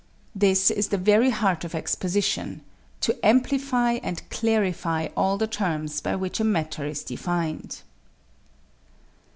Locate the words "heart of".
1.29-1.75